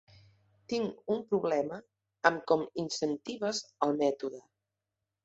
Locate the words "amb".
2.29-2.41